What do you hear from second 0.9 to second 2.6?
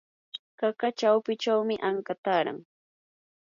chawpinchawmi anka taaran.